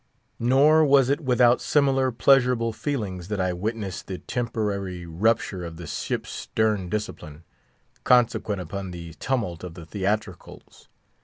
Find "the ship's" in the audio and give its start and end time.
5.77-6.31